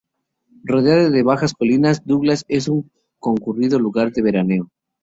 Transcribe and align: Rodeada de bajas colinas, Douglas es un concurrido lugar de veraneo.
Rodeada 0.63 1.11
de 1.11 1.21
bajas 1.21 1.53
colinas, 1.53 2.01
Douglas 2.05 2.43
es 2.47 2.67
un 2.67 2.91
concurrido 3.19 3.77
lugar 3.77 4.11
de 4.11 4.23
veraneo. 4.23 4.71